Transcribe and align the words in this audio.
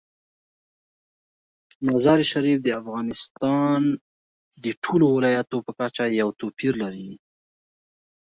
مزارشریف 1.87 2.59
د 2.63 2.67
افغانستان 2.81 3.81
د 4.63 4.65
ټولو 4.83 5.05
ولایاتو 5.15 5.57
په 5.65 5.71
کچه 5.79 6.03
یو 6.21 6.29
توپیر 6.39 6.73
لري. 6.83 7.09